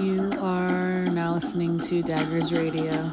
You 0.00 0.32
are 0.40 1.06
now 1.06 1.34
listening 1.34 1.80
to 1.80 2.02
Daggers 2.02 2.52
Radio. 2.52 3.10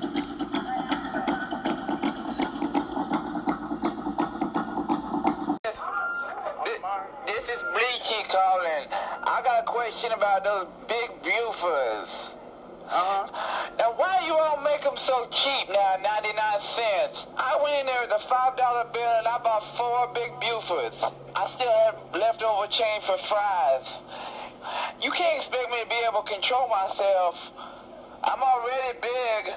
Control 26.26 26.68
myself. 26.68 27.36
I'm 28.24 28.42
already 28.42 28.98
big. 29.00 29.54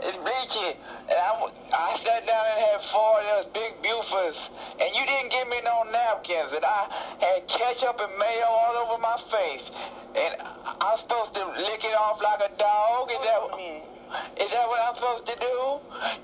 It's 0.00 0.16
bleachy. 0.18 0.76
And 1.08 1.16
I, 1.16 1.48
I 1.72 1.96
sat 2.04 2.26
down 2.26 2.44
and 2.52 2.60
had 2.60 2.80
four 2.92 3.20
of 3.20 3.24
those 3.32 3.52
big 3.54 3.72
Bufords. 3.82 4.36
And 4.80 4.94
you 4.94 5.06
didn't 5.06 5.32
give 5.32 5.48
me 5.48 5.56
no 5.64 5.84
napkins. 5.90 6.52
And 6.52 6.64
I 6.64 7.16
had 7.20 7.48
ketchup 7.48 8.00
and 8.00 8.12
mayo 8.18 8.44
all 8.44 8.74
over 8.84 9.00
my 9.00 9.16
face. 9.30 9.64
And 10.14 10.36
I'm 10.80 10.98
supposed 10.98 11.34
to 11.34 11.46
lick 11.64 11.84
it 11.84 11.96
off 11.96 12.20
like 12.20 12.50
a 12.50 12.52
dog? 12.58 13.10
Is 13.10 13.18
that, 13.24 13.91
is 14.36 14.48
that 14.50 14.66
what 14.68 14.80
I'm 14.86 14.94
supposed 14.96 15.26
to 15.26 15.36
do? 15.40 15.56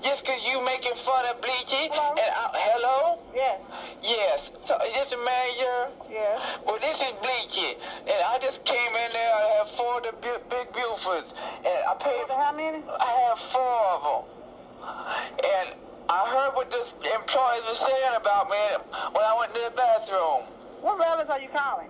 Just 0.03 0.25
'cause 0.25 0.39
you 0.45 0.61
making 0.61 0.95
fun 1.05 1.25
of 1.25 1.41
bleachy? 1.41 1.89
Hello? 1.91 2.11
And 2.17 2.31
I, 2.31 2.45
hello? 2.53 3.19
Yes. 3.33 3.59
Yes. 4.01 4.39
So 4.67 4.77
is 4.85 4.93
this 4.93 5.09
the 5.09 5.17
manager? 5.17 5.77
Yes. 6.09 6.39
Well, 6.65 6.79
this 6.79 6.97
is 6.99 7.13
Bleachy, 7.21 7.75
and 8.05 8.19
I 8.27 8.39
just 8.41 8.63
came 8.65 8.93
in 8.95 9.09
there. 9.13 9.33
I 9.33 9.43
have 9.59 9.69
four 9.77 9.97
of 9.97 10.03
the 10.03 10.13
big, 10.21 10.39
big 10.49 10.67
Bufords, 10.73 11.27
and 11.65 11.79
I 11.89 11.93
paid. 11.99 12.25
How 12.29 12.51
many? 12.53 12.83
I 12.99 13.11
have 13.27 13.39
four 13.51 13.79
of 13.95 14.01
them, 14.03 14.23
and 15.43 15.67
I 16.09 16.29
heard 16.29 16.55
what 16.55 16.69
the 16.71 16.81
employees 17.13 17.63
were 17.69 17.81
saying 17.87 18.15
about 18.15 18.49
me 18.49 18.65
when 19.13 19.23
I 19.23 19.35
went 19.39 19.53
to 19.53 19.61
the 19.61 19.71
bathroom. 19.75 20.43
What 20.81 20.97
relatives 20.97 21.29
are 21.29 21.39
you 21.39 21.49
calling? 21.49 21.89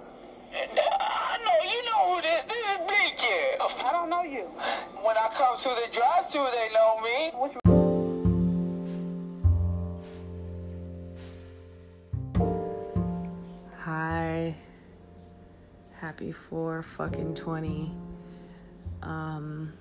And 0.52 0.80
I 1.00 1.38
know 1.46 1.60
you 1.70 1.84
know 1.86 2.16
who 2.16 2.22
this. 2.22 2.42
This 2.48 2.58
is 2.58 2.78
Bleachy. 2.88 3.86
I 3.86 3.92
don't 3.92 4.10
know 4.10 4.24
you. 4.24 4.46
When 5.04 5.16
I 5.16 5.30
come 5.38 5.58
to 5.62 5.70
the 5.70 5.88
drive-through, 5.94 6.50
they 6.52 6.70
know 6.74 7.00
me. 7.02 7.32
Which 7.36 7.54
Hi. 13.78 14.56
Happy 15.94 16.32
4 16.32 16.82
fucking 16.82 17.36
20. 17.36 17.92
Um, 19.04 19.72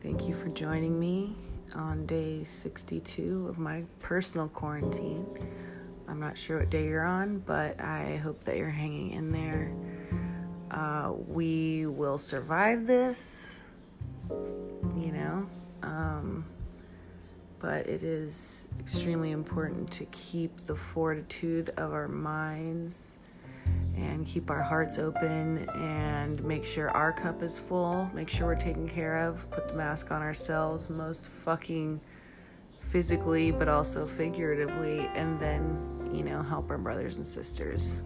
thank 0.00 0.28
you 0.28 0.34
for 0.34 0.48
joining 0.50 0.98
me 1.00 1.34
on 1.74 2.04
day 2.06 2.44
62 2.44 3.46
of 3.48 3.58
my 3.58 3.84
personal 4.00 4.48
quarantine. 4.48 5.26
I'm 6.08 6.20
not 6.20 6.36
sure 6.36 6.58
what 6.58 6.70
day 6.70 6.86
you're 6.86 7.04
on, 7.04 7.38
but 7.40 7.80
I 7.80 8.16
hope 8.16 8.44
that 8.44 8.56
you're 8.56 8.68
hanging 8.68 9.12
in 9.12 9.30
there. 9.30 9.72
Uh, 10.70 11.12
we 11.28 11.86
will 11.86 12.18
survive 12.18 12.86
this, 12.86 13.60
you 14.30 15.12
know. 15.12 15.46
Um, 15.82 16.44
but 17.58 17.86
it 17.86 18.02
is 18.02 18.68
extremely 18.78 19.30
important 19.30 19.90
to 19.92 20.04
keep 20.06 20.56
the 20.58 20.76
fortitude 20.76 21.70
of 21.76 21.92
our 21.92 22.08
minds 22.08 23.18
and 23.96 24.26
keep 24.26 24.50
our 24.50 24.62
hearts 24.62 24.98
open 24.98 25.66
and 25.70 26.42
make 26.44 26.64
sure 26.64 26.90
our 26.90 27.12
cup 27.12 27.42
is 27.42 27.58
full, 27.58 28.10
make 28.12 28.28
sure 28.28 28.48
we're 28.48 28.54
taken 28.54 28.88
care 28.88 29.18
of, 29.26 29.50
put 29.50 29.68
the 29.68 29.74
mask 29.74 30.10
on 30.10 30.20
ourselves, 30.20 30.90
most 30.90 31.28
fucking 31.28 32.00
physically 32.80 33.50
but 33.50 33.68
also 33.68 34.06
figuratively, 34.06 35.08
and 35.14 35.38
then, 35.38 35.93
you 36.14 36.22
know, 36.22 36.42
help 36.42 36.70
our 36.70 36.78
brothers 36.78 37.16
and 37.16 37.26
sisters. 37.26 38.00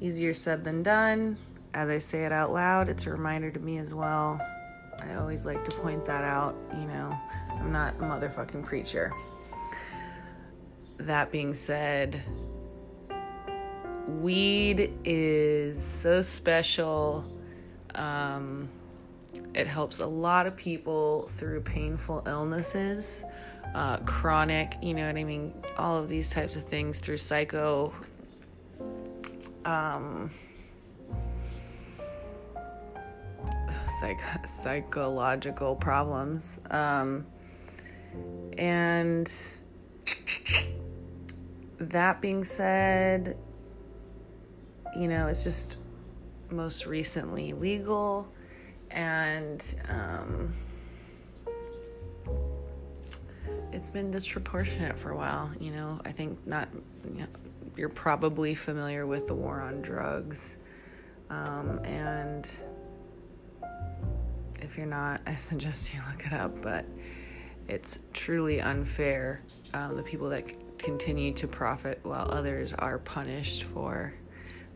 Easier 0.00 0.34
said 0.34 0.64
than 0.64 0.82
done. 0.82 1.36
As 1.72 1.88
I 1.88 1.98
say 1.98 2.24
it 2.24 2.32
out 2.32 2.52
loud, 2.52 2.88
it's 2.88 3.06
a 3.06 3.10
reminder 3.10 3.50
to 3.50 3.60
me 3.60 3.78
as 3.78 3.94
well. 3.94 4.40
I 5.00 5.14
always 5.14 5.46
like 5.46 5.64
to 5.64 5.70
point 5.76 6.04
that 6.06 6.24
out, 6.24 6.56
you 6.72 6.86
know. 6.86 7.16
I'm 7.52 7.70
not 7.70 7.94
a 7.94 7.98
motherfucking 7.98 8.64
preacher. 8.64 9.12
That 10.98 11.30
being 11.30 11.54
said, 11.54 12.22
weed 14.08 14.92
is 15.04 15.80
so 15.82 16.20
special. 16.20 17.24
Um, 17.94 18.68
it 19.54 19.66
helps 19.66 20.00
a 20.00 20.06
lot 20.06 20.46
of 20.46 20.56
people 20.56 21.28
through 21.28 21.60
painful 21.62 22.22
illnesses, 22.26 23.24
uh, 23.74 23.98
chronic, 23.98 24.76
you 24.82 24.94
know 24.94 25.06
what 25.06 25.16
I 25.16 25.24
mean? 25.24 25.52
All 25.78 25.96
of 25.96 26.08
these 26.08 26.30
types 26.30 26.56
of 26.56 26.66
things 26.68 26.98
through 26.98 27.18
psycho. 27.18 27.92
Um, 29.64 30.30
psych- 34.00 34.46
psychological 34.46 35.76
problems. 35.76 36.60
Um, 36.70 37.26
and 38.58 39.32
that 41.78 42.20
being 42.20 42.44
said, 42.44 43.36
you 44.96 45.08
know, 45.08 45.28
it's 45.28 45.44
just 45.44 45.76
most 46.50 46.86
recently 46.86 47.52
legal 47.52 48.28
and 48.90 49.62
um, 49.88 50.52
it's 53.72 53.90
been 53.90 54.10
disproportionate 54.10 54.98
for 54.98 55.10
a 55.10 55.16
while. 55.16 55.50
You 55.58 55.70
know, 55.72 56.00
I 56.04 56.12
think 56.12 56.46
not, 56.46 56.68
you 57.04 57.20
know, 57.20 57.26
you're 57.76 57.88
probably 57.88 58.54
familiar 58.54 59.06
with 59.06 59.26
the 59.26 59.34
war 59.34 59.60
on 59.60 59.80
drugs. 59.80 60.56
Um, 61.30 61.78
and 61.84 62.48
if 64.60 64.76
you're 64.76 64.86
not, 64.86 65.20
I 65.26 65.34
suggest 65.36 65.94
you 65.94 66.00
look 66.10 66.26
it 66.26 66.32
up, 66.32 66.62
but 66.62 66.84
it's 67.68 68.00
truly 68.12 68.60
unfair. 68.60 69.42
Um, 69.72 69.96
the 69.96 70.02
people 70.02 70.28
that 70.30 70.48
c- 70.48 70.56
continue 70.78 71.32
to 71.34 71.46
profit 71.46 72.00
while 72.02 72.28
others 72.30 72.72
are 72.72 72.98
punished 72.98 73.62
for 73.64 74.14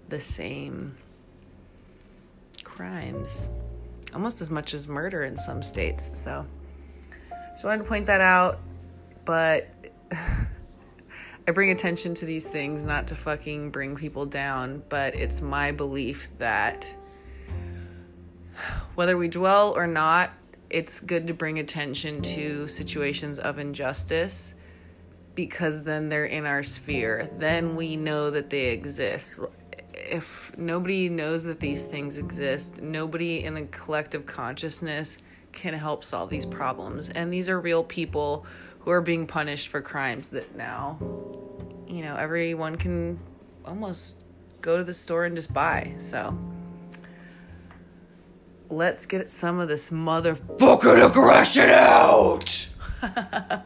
the 0.08 0.20
same 0.20 0.96
crimes, 2.62 3.50
almost 4.14 4.40
as 4.40 4.50
much 4.50 4.74
as 4.74 4.86
murder 4.86 5.24
in 5.24 5.36
some 5.38 5.62
states. 5.62 6.10
So, 6.14 6.46
just 7.50 7.64
wanted 7.64 7.78
to 7.78 7.88
point 7.88 8.06
that 8.06 8.20
out, 8.20 8.60
but 9.24 9.68
I 11.46 11.50
bring 11.52 11.70
attention 11.70 12.14
to 12.16 12.24
these 12.24 12.46
things 12.46 12.86
not 12.86 13.08
to 13.08 13.14
fucking 13.14 13.70
bring 13.70 13.96
people 13.96 14.24
down, 14.24 14.82
but 14.88 15.14
it's 15.14 15.40
my 15.40 15.72
belief 15.72 16.30
that 16.38 16.88
whether 18.94 19.16
we 19.16 19.28
dwell 19.28 19.72
or 19.76 19.86
not, 19.86 20.30
it's 20.70 21.00
good 21.00 21.26
to 21.26 21.34
bring 21.34 21.58
attention 21.58 22.22
to 22.22 22.66
situations 22.68 23.38
of 23.38 23.58
injustice 23.58 24.54
because 25.34 25.82
then 25.82 26.08
they're 26.08 26.24
in 26.24 26.46
our 26.46 26.62
sphere. 26.62 27.28
Then 27.38 27.76
we 27.76 27.96
know 27.96 28.30
that 28.30 28.50
they 28.50 28.66
exist. 28.66 29.38
If 29.92 30.56
nobody 30.56 31.08
knows 31.08 31.44
that 31.44 31.60
these 31.60 31.84
things 31.84 32.18
exist, 32.18 32.80
nobody 32.80 33.44
in 33.44 33.54
the 33.54 33.62
collective 33.62 34.26
consciousness 34.26 35.18
can 35.52 35.74
help 35.74 36.04
solve 36.04 36.30
these 36.30 36.46
problems. 36.46 37.10
And 37.10 37.32
these 37.32 37.48
are 37.48 37.60
real 37.60 37.84
people 37.84 38.46
who 38.84 38.90
are 38.90 39.00
being 39.00 39.26
punished 39.26 39.68
for 39.68 39.80
crimes 39.80 40.28
that 40.28 40.54
now, 40.56 40.98
you 41.88 42.02
know, 42.02 42.16
everyone 42.16 42.76
can 42.76 43.18
almost 43.64 44.18
go 44.60 44.76
to 44.76 44.84
the 44.84 44.92
store 44.92 45.24
and 45.24 45.34
just 45.34 45.52
buy. 45.54 45.94
So 45.98 46.38
let's 48.68 49.06
get 49.06 49.32
some 49.32 49.58
of 49.58 49.68
this 49.68 49.88
motherfucking 49.88 51.06
aggression 51.06 51.70
out. 51.70 52.68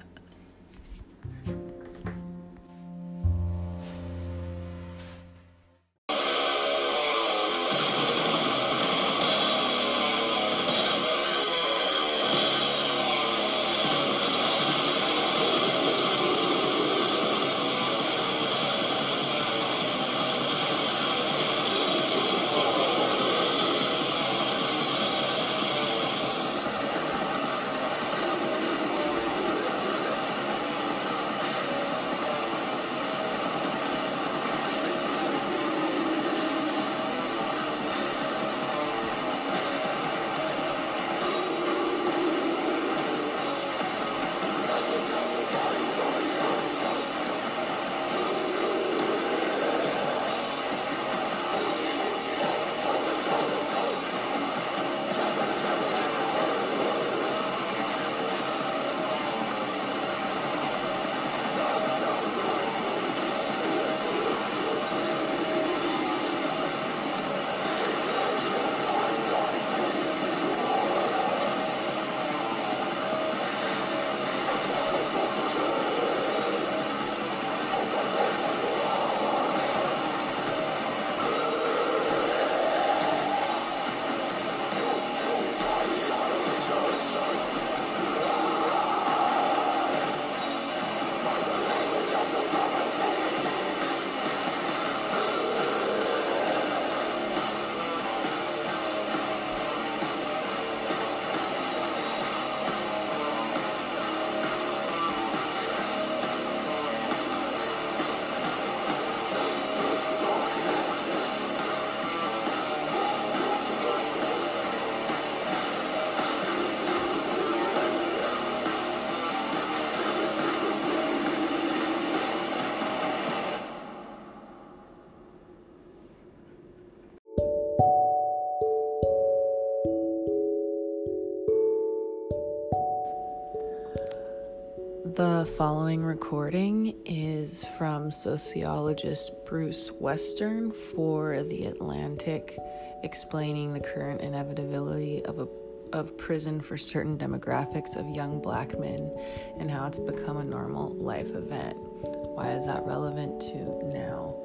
following 135.58 136.04
recording 136.04 136.94
is 137.04 137.64
from 137.76 138.12
sociologist 138.12 139.32
Bruce 139.44 139.90
Western 139.90 140.70
for 140.70 141.42
The 141.42 141.64
Atlantic, 141.64 142.56
explaining 143.02 143.72
the 143.72 143.80
current 143.80 144.20
inevitability 144.20 145.24
of 145.24 145.40
a 145.40 145.48
of 145.92 146.16
prison 146.16 146.60
for 146.60 146.76
certain 146.76 147.18
demographics 147.18 147.96
of 147.96 148.08
young 148.14 148.40
black 148.40 148.78
men 148.78 149.12
and 149.58 149.68
how 149.68 149.84
it's 149.88 149.98
become 149.98 150.36
a 150.36 150.44
normal 150.44 150.90
life 150.90 151.34
event. 151.34 151.76
Why 151.76 152.52
is 152.52 152.64
that 152.66 152.86
relevant 152.86 153.40
to 153.40 153.56
now? 153.88 154.36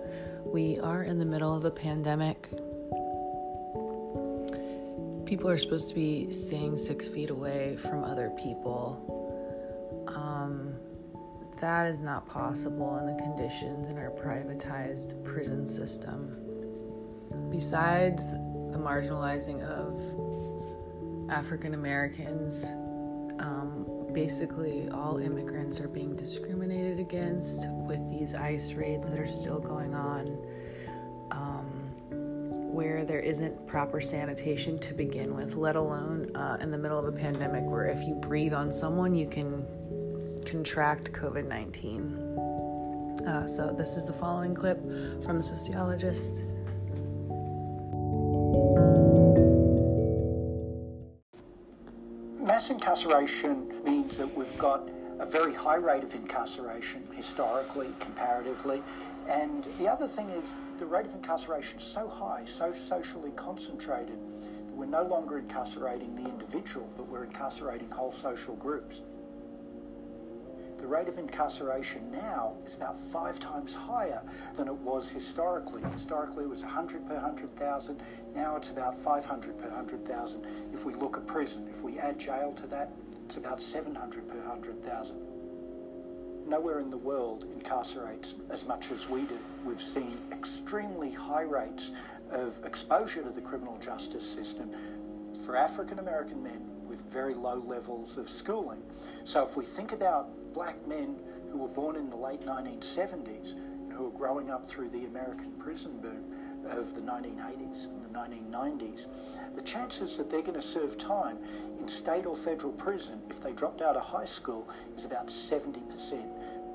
We 0.43 0.79
are 0.79 1.03
in 1.03 1.19
the 1.19 1.25
middle 1.25 1.55
of 1.55 1.63
a 1.63 1.69
pandemic. 1.69 2.49
People 5.27 5.47
are 5.47 5.59
supposed 5.59 5.89
to 5.89 5.95
be 5.95 6.31
staying 6.31 6.77
six 6.77 7.07
feet 7.07 7.29
away 7.29 7.75
from 7.75 8.03
other 8.03 8.31
people. 8.31 9.21
Um, 10.07 10.72
that 11.63 11.87
is 11.87 12.03
not 12.03 12.27
possible 12.27 12.97
in 12.97 13.05
the 13.05 13.13
conditions 13.23 13.87
in 13.87 13.97
our 13.97 14.11
privatized 14.11 15.23
prison 15.23 15.65
system. 15.65 16.35
Besides 17.49 18.31
the 18.31 18.77
marginalizing 18.77 19.63
of 19.63 21.31
African 21.31 21.73
Americans, 21.73 22.65
um, 23.39 24.09
basically 24.11 24.89
all 24.89 25.19
immigrants 25.19 25.79
are 25.79 25.87
being 25.87 26.17
discriminated 26.17 26.99
against 26.99 27.69
with 27.69 28.09
these 28.09 28.35
ICE 28.35 28.73
raids 28.73 29.07
that 29.07 29.17
are 29.17 29.25
still 29.25 29.59
going 29.59 29.95
on, 29.95 30.37
um, 31.31 32.73
where 32.73 33.05
there 33.05 33.21
isn't 33.21 33.65
proper 33.67 34.01
sanitation 34.01 34.77
to 34.79 34.93
begin 34.93 35.33
with, 35.33 35.55
let 35.55 35.77
alone 35.77 36.29
uh, 36.35 36.57
in 36.59 36.71
the 36.71 36.77
middle 36.77 36.99
of 36.99 37.05
a 37.05 37.17
pandemic 37.17 37.63
where 37.63 37.85
if 37.85 38.05
you 38.05 38.15
breathe 38.15 38.53
on 38.53 38.69
someone, 38.69 39.15
you 39.15 39.29
can 39.29 39.65
contract 40.43 41.11
COVID 41.11 41.47
19. 41.47 43.25
Uh, 43.27 43.47
so, 43.47 43.71
this 43.71 43.95
is 43.95 44.05
the 44.05 44.13
following 44.13 44.53
clip 44.53 44.79
from 45.23 45.37
a 45.37 45.43
sociologist 45.43 46.45
Mass 52.53 52.69
incarceration 52.69 53.67
means 53.83 54.17
that 54.17 54.31
we've 54.35 54.57
got 54.57 54.87
a 55.19 55.25
very 55.25 55.53
high 55.53 55.77
rate 55.77 56.03
of 56.03 56.13
incarceration 56.13 57.01
historically, 57.15 57.87
comparatively. 57.99 58.83
And 59.27 59.67
the 59.79 59.87
other 59.87 60.07
thing 60.07 60.29
is 60.29 60.55
the 60.77 60.85
rate 60.85 61.05
of 61.05 61.15
incarceration 61.15 61.79
is 61.79 61.83
so 61.83 62.07
high, 62.07 62.43
so 62.45 62.71
socially 62.71 63.31
concentrated, 63.37 64.19
that 64.67 64.75
we're 64.75 64.85
no 64.85 65.03
longer 65.03 65.39
incarcerating 65.39 66.15
the 66.15 66.29
individual, 66.29 66.87
but 66.95 67.07
we're 67.07 67.23
incarcerating 67.23 67.89
whole 67.89 68.11
social 68.11 68.55
groups. 68.57 69.01
The 70.83 70.89
rate 70.89 71.07
of 71.07 71.17
incarceration 71.17 72.11
now 72.11 72.57
is 72.65 72.75
about 72.75 72.99
five 72.99 73.39
times 73.39 73.73
higher 73.73 74.21
than 74.57 74.67
it 74.67 74.73
was 74.73 75.07
historically. 75.07 75.81
Historically, 75.93 76.43
it 76.43 76.49
was 76.49 76.63
100 76.63 77.07
per 77.07 77.13
100,000. 77.13 78.03
Now 78.35 78.57
it's 78.57 78.69
about 78.69 78.97
500 78.97 79.57
per 79.57 79.69
100,000. 79.69 80.45
If 80.73 80.83
we 80.83 80.93
look 80.93 81.15
at 81.15 81.25
prison, 81.25 81.69
if 81.69 81.83
we 81.83 81.99
add 81.99 82.19
jail 82.19 82.51
to 82.51 82.67
that, 82.67 82.91
it's 83.23 83.37
about 83.37 83.61
700 83.61 84.27
per 84.27 84.35
100,000. 84.39 86.49
Nowhere 86.49 86.81
in 86.81 86.89
the 86.89 86.97
world 86.97 87.45
incarcerates 87.57 88.35
as 88.51 88.67
much 88.67 88.91
as 88.91 89.09
we 89.09 89.21
do. 89.21 89.37
We've 89.63 89.81
seen 89.81 90.17
extremely 90.33 91.11
high 91.11 91.43
rates 91.43 91.93
of 92.29 92.59
exposure 92.65 93.23
to 93.23 93.29
the 93.29 93.39
criminal 93.39 93.77
justice 93.77 94.29
system 94.29 94.69
for 95.45 95.55
African 95.55 95.99
American 95.99 96.43
men 96.43 96.69
with 96.85 96.99
very 97.09 97.35
low 97.35 97.55
levels 97.55 98.17
of 98.17 98.29
schooling. 98.29 98.83
So 99.23 99.43
if 99.43 99.55
we 99.55 99.63
think 99.63 99.93
about 99.93 100.27
black 100.53 100.85
men 100.87 101.17
who 101.51 101.57
were 101.59 101.67
born 101.67 101.95
in 101.95 102.09
the 102.09 102.15
late 102.15 102.41
1970s 102.41 103.55
and 103.55 103.91
who 103.91 104.05
were 104.05 104.17
growing 104.17 104.49
up 104.49 104.65
through 104.65 104.89
the 104.89 105.05
American 105.05 105.51
prison 105.53 105.99
boom 105.99 106.23
of 106.65 106.93
the 106.95 107.01
1980s 107.01 107.87
and 107.89 108.03
the 108.03 108.19
1990s, 108.19 109.07
the 109.55 109.61
chances 109.61 110.17
that 110.17 110.29
they're 110.29 110.41
going 110.41 110.53
to 110.53 110.61
serve 110.61 110.97
time 110.97 111.37
in 111.79 111.87
state 111.87 112.25
or 112.25 112.35
federal 112.35 112.71
prison 112.73 113.21
if 113.29 113.41
they 113.41 113.51
dropped 113.53 113.81
out 113.81 113.95
of 113.95 114.03
high 114.03 114.25
school 114.25 114.69
is 114.95 115.05
about 115.05 115.27
70%. 115.27 116.23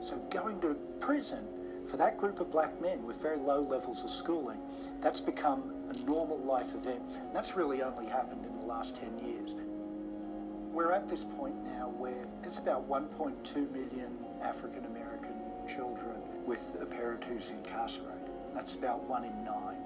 So 0.01 0.17
going 0.31 0.61
to 0.61 0.77
prison 1.01 1.47
for 1.89 1.97
that 1.97 2.19
group 2.19 2.41
of 2.41 2.51
black 2.51 2.79
men 2.83 3.05
with 3.05 3.23
very 3.23 3.39
low 3.39 3.61
levels 3.61 4.05
of 4.05 4.11
schooling, 4.11 4.61
that's 5.01 5.21
become 5.21 5.73
a 5.89 6.07
normal 6.07 6.39
life 6.39 6.75
event. 6.75 7.01
And 7.09 7.35
that's 7.35 7.57
really 7.57 7.83
only 7.83 8.07
happened 8.07 8.45
in 8.45 8.61
the 8.61 8.67
last 8.67 8.97
10 8.97 9.19
years. 9.27 9.57
We're 10.79 10.93
at 10.93 11.09
this 11.09 11.25
point 11.25 11.57
now 11.65 11.93
where 11.99 12.25
there's 12.41 12.59
about 12.59 12.89
1.2 12.89 13.73
million 13.73 14.17
African 14.41 14.85
American 14.85 15.35
children 15.67 16.15
with 16.47 16.77
a 16.81 16.87
parent 16.87 17.25
who's 17.25 17.51
incarcerated. 17.51 18.31
That's 18.55 18.77
about 18.77 19.03
one 19.03 19.25
in 19.25 19.45
nine. 19.45 19.79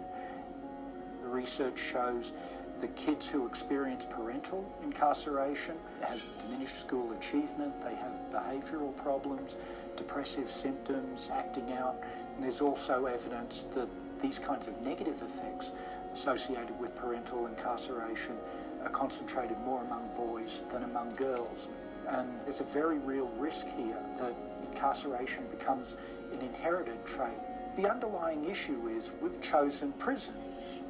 The 1.23 1.29
research 1.29 1.79
shows 1.79 2.35
the 2.83 2.89
kids 2.89 3.27
who 3.27 3.47
experience 3.47 4.05
parental 4.05 4.71
incarceration 4.83 5.77
have 6.03 6.21
diminished 6.47 6.81
school 6.81 7.11
achievement, 7.13 7.73
they 7.83 7.95
have 7.95 8.13
behavioural 8.31 8.95
problems, 8.99 9.57
depressive 9.97 10.51
symptoms, 10.51 11.31
acting 11.33 11.73
out, 11.73 11.97
and 12.35 12.45
there's 12.45 12.61
also 12.61 13.07
evidence 13.07 13.63
that 13.75 13.89
these 14.21 14.39
kinds 14.39 14.69
of 14.69 14.79
negative 14.83 15.23
effects 15.23 15.73
associated 16.13 16.79
with 16.79 16.95
parental 16.95 17.47
incarceration 17.47 18.37
are 18.85 18.91
concentrated 18.91 19.59
more 19.61 19.83
among 19.83 20.09
boys 20.17 20.63
than 20.71 20.85
among 20.85 21.15
girls. 21.17 21.71
And 22.09 22.29
there's 22.45 22.61
a 22.61 22.65
very 22.65 22.99
real 22.99 23.29
risk 23.39 23.67
here 23.69 23.99
that 24.19 24.35
incarceration 24.69 25.47
becomes 25.51 25.97
an 26.33 26.41
inherited 26.41 27.05
trait. 27.07 27.39
The 27.77 27.91
underlying 27.91 28.45
issue 28.45 28.89
is 28.89 29.13
we've 29.21 29.41
chosen 29.41 29.93
prison 29.95 30.35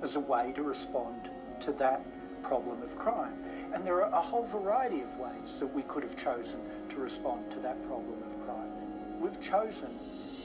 as 0.02 0.16
a 0.16 0.20
way 0.20 0.52
to 0.56 0.62
respond 0.62 1.30
to 1.60 1.72
that 1.72 2.00
problem 2.42 2.82
of 2.82 2.96
crime. 2.96 3.34
And 3.72 3.86
there 3.86 4.02
are 4.02 4.10
a 4.10 4.20
whole 4.20 4.44
variety 4.46 5.00
of 5.00 5.18
ways 5.18 5.60
that 5.60 5.66
we 5.66 5.82
could 5.82 6.02
have 6.02 6.16
chosen 6.16 6.60
to 6.90 6.96
respond 6.96 7.50
to 7.52 7.60
that 7.60 7.80
problem 7.86 8.22
of 8.22 8.44
crime. 8.44 9.20
We've 9.20 9.40
chosen 9.40 9.90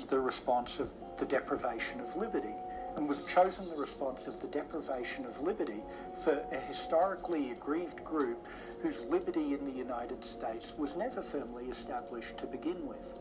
the 0.10 0.20
response 0.20 0.80
of 0.80 0.94
the 1.18 1.26
deprivation 1.26 2.00
of 2.00 2.16
liberty. 2.16 2.56
And 2.98 3.08
we've 3.08 3.28
chosen 3.28 3.70
the 3.70 3.76
response 3.76 4.26
of 4.26 4.42
the 4.42 4.48
deprivation 4.48 5.26
of 5.28 5.40
liberty 5.40 5.84
for 6.24 6.44
a 6.52 6.58
historically 6.58 7.52
aggrieved 7.52 8.04
group 8.04 8.48
whose 8.82 9.06
liberty 9.06 9.54
in 9.54 9.64
the 9.66 9.72
United 9.72 10.26
States 10.26 10.76
was 10.80 10.98
never 10.98 11.22
firmly 11.22 11.66
established 11.66 12.40
to 12.40 12.48
begin 12.48 12.88
with. 12.88 13.20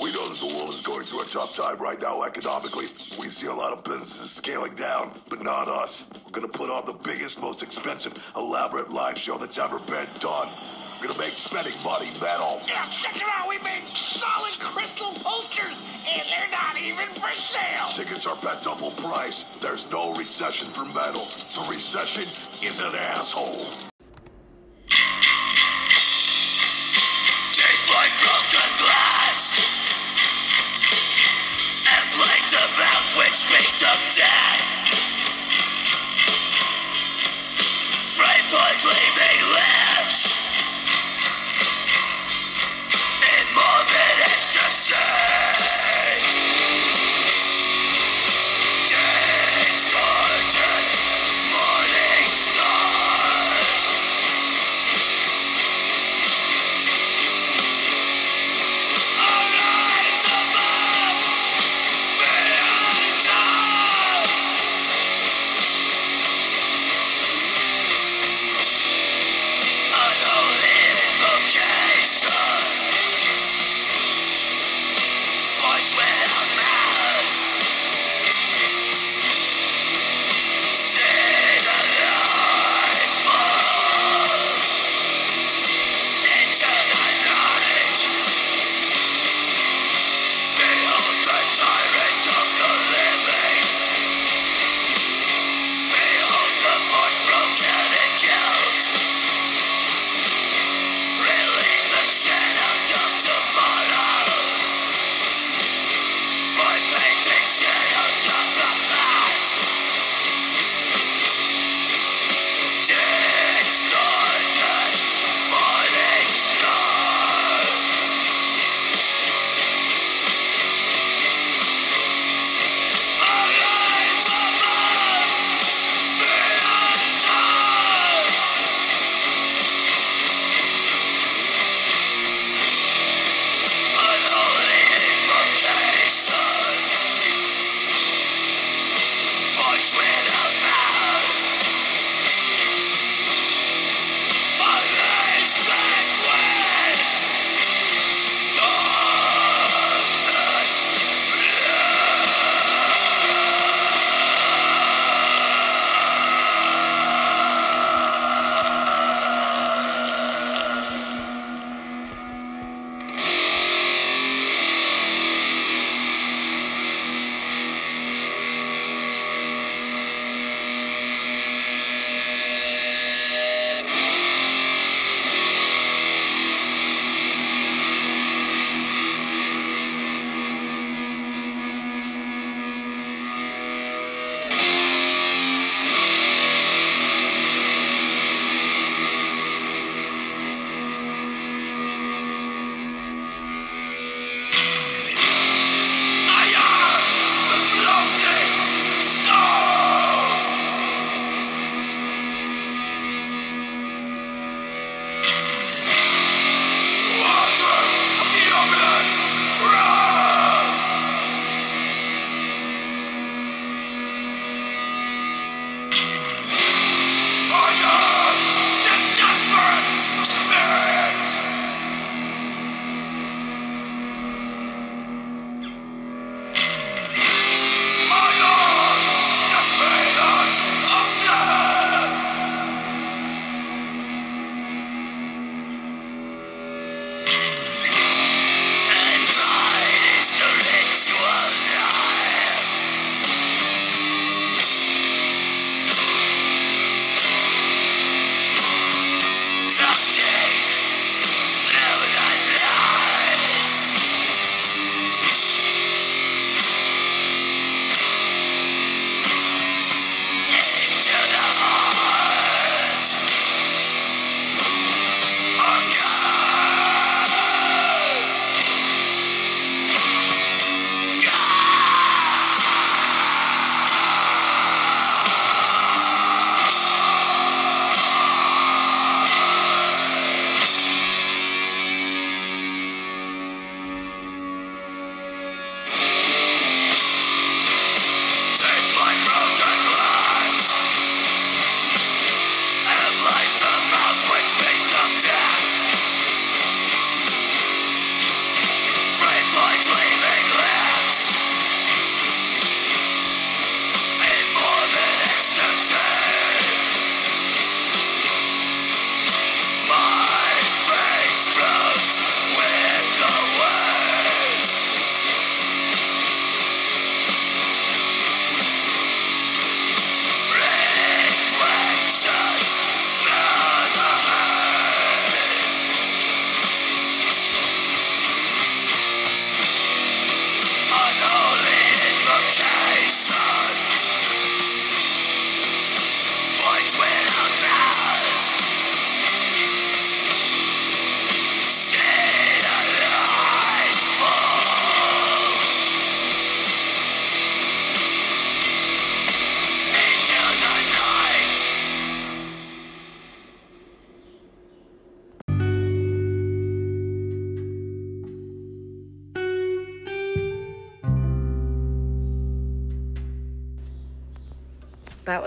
We 0.00 0.12
know 0.12 0.28
that 0.28 0.38
the 0.38 0.54
world 0.56 0.70
is 0.70 0.80
going 0.80 1.02
through 1.02 1.22
a 1.22 1.24
tough 1.24 1.56
time 1.56 1.78
right 1.82 2.00
now 2.00 2.22
economically. 2.22 2.86
We 3.18 3.28
see 3.28 3.48
a 3.48 3.52
lot 3.52 3.72
of 3.72 3.82
businesses 3.82 4.30
scaling 4.30 4.76
down, 4.76 5.10
but 5.28 5.42
not 5.42 5.66
us. 5.66 6.08
We're 6.24 6.40
gonna 6.40 6.52
put 6.52 6.70
on 6.70 6.86
the 6.86 6.98
biggest, 7.02 7.42
most 7.42 7.64
expensive, 7.64 8.14
elaborate 8.36 8.92
live 8.92 9.18
show 9.18 9.38
that's 9.38 9.58
ever 9.58 9.80
been 9.80 10.06
done. 10.20 10.48
Gonna 11.00 11.16
make 11.16 11.32
spending 11.32 11.72
money 11.80 12.12
metal. 12.20 12.60
Yeah, 12.68 12.84
check 12.92 13.16
it 13.16 13.24
out. 13.24 13.48
We 13.48 13.56
made 13.64 13.88
solid 13.88 14.52
crystal 14.60 15.08
posters, 15.24 15.72
and 16.04 16.28
they're 16.28 16.52
not 16.52 16.76
even 16.76 17.08
for 17.16 17.32
sale. 17.32 17.88
Tickets 17.88 18.28
are 18.28 18.36
bet 18.44 18.60
double 18.60 18.92
price. 19.08 19.56
There's 19.64 19.90
no 19.90 20.12
recession 20.12 20.68
for 20.68 20.84
metal. 20.92 21.24
The 21.56 21.64
recession 21.72 22.28
is 22.60 22.84
an 22.84 22.92
asshole. 23.16 23.88
Taste 27.56 27.88
like 27.96 28.12
broken 28.20 28.68
glass. 28.76 29.56
And 31.88 32.04
place 32.12 32.50
ecstasy. 44.90 45.19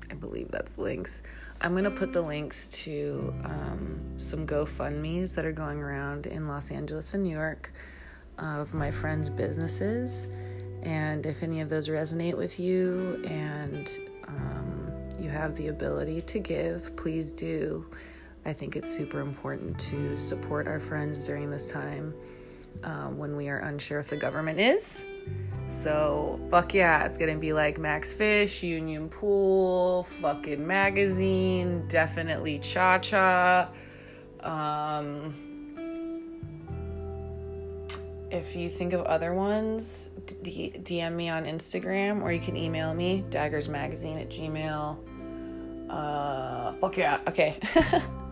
I 0.10 0.14
believe 0.14 0.50
that's 0.52 0.78
links. 0.78 1.22
I'm 1.62 1.72
going 1.72 1.86
to 1.86 1.92
put 1.92 2.14
the 2.14 2.22
links 2.22 2.68
to 2.84 3.34
um, 3.44 4.02
some 4.18 4.46
GoFundMe's 4.46 5.36
that 5.36 5.46
are 5.46 5.52
going 5.52 5.80
around 5.80 6.26
in 6.28 6.46
Los 6.46 6.70
Angeles 6.70 7.14
and 7.14 7.24
New 7.24 7.36
York 7.36 7.72
of 8.38 8.74
my 8.74 8.92
friends' 8.92 9.30
businesses. 9.30 10.28
And 10.84 11.26
if 11.26 11.42
any 11.42 11.62
of 11.62 11.70
those 11.70 11.88
resonate 11.88 12.38
with 12.38 12.60
you 12.60 13.24
and 13.26 13.90
um, 14.28 14.92
you 15.18 15.30
have 15.30 15.56
the 15.56 15.68
ability 15.70 16.22
to 16.22 16.40
give, 16.40 16.96
please 16.96 17.34
do. 17.34 17.86
I 18.46 18.54
think 18.54 18.76
it's 18.76 18.94
super 18.94 19.22
important 19.22 19.80
to 19.80 20.16
support 20.18 20.68
our 20.68 20.80
friends 20.80 21.26
during 21.26 21.50
this 21.50 21.72
time 21.72 22.14
um, 22.84 23.18
when 23.18 23.36
we 23.36 23.50
are 23.50 23.60
unsure 23.60 24.00
if 24.00 24.10
the 24.10 24.18
government 24.18 24.60
is. 24.60 25.06
So, 25.68 26.40
fuck 26.50 26.74
yeah, 26.74 27.06
it's 27.06 27.18
gonna 27.18 27.38
be 27.38 27.54
like 27.54 27.78
Max 27.78 28.14
Fish, 28.14 28.64
Union 28.64 29.10
Pool, 29.10 30.04
fucking 30.22 30.66
magazine, 30.66 31.86
definitely 31.88 32.60
Cha 32.60 33.00
Cha. 33.00 33.70
Um, 34.42 35.34
if 38.32 38.56
you 38.56 38.70
think 38.70 38.94
of 38.94 39.02
other 39.02 39.34
ones, 39.34 40.12
d- 40.44 40.74
DM 40.82 41.14
me 41.14 41.30
on 41.30 41.46
Instagram 41.46 42.22
or 42.22 42.32
you 42.32 42.40
can 42.40 42.56
email 42.56 42.94
me, 42.94 43.24
daggersmagazine 43.30 44.22
at 44.22 44.30
gmail. 44.30 44.98
Uh, 45.90 46.74
fuck 46.74 46.98
yeah, 46.98 47.20
okay. 47.28 47.58